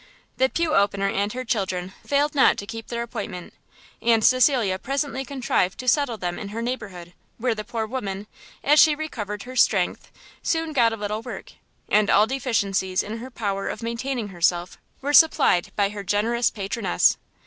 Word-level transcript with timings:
The 0.37 0.49
pew 0.49 0.73
opener 0.73 1.07
and 1.07 1.31
her 1.33 1.45
children 1.45 1.93
failed 2.03 2.33
not 2.33 2.57
to 2.57 2.65
keep 2.65 2.87
their 2.87 3.03
appointment, 3.03 3.53
and 4.01 4.23
Cecilia 4.25 4.79
presently 4.79 5.23
contrived 5.23 5.77
to 5.77 5.87
settle 5.87 6.17
them 6.17 6.39
in 6.39 6.49
her 6.49 6.61
neighbourhood: 6.63 7.13
where 7.37 7.53
the 7.53 7.63
poor 7.63 7.85
woman, 7.85 8.25
as 8.63 8.79
she 8.79 8.95
recovered 8.95 9.43
her 9.43 9.55
strength, 9.55 10.09
soon 10.41 10.73
got 10.73 10.91
a 10.91 10.97
little 10.97 11.21
work, 11.21 11.51
and 11.87 12.09
all 12.09 12.25
deficiencies 12.25 13.03
in 13.03 13.19
her 13.19 13.29
power 13.29 13.67
of 13.67 13.83
maintaining 13.83 14.29
herself 14.29 14.79
were 15.01 15.13
supplied 15.13 15.71
by 15.75 15.89
her 15.89 16.03
generous 16.03 16.49
patroness. 16.49 17.17